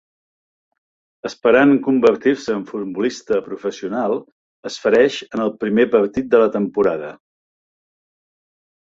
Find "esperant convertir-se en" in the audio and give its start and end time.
1.29-2.63